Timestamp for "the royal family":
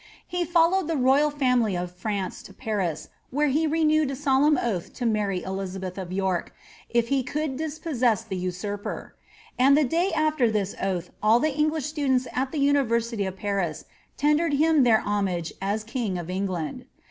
0.87-1.77